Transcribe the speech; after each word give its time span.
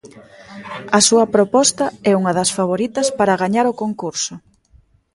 A 0.97 0.99
súa 1.07 1.25
proposta 1.35 1.85
é 2.09 2.13
unha 2.21 2.35
das 2.37 2.53
favoritas 2.57 3.07
para 3.17 3.39
gañar 3.43 3.65
o 3.71 3.77
concurso. 3.83 4.33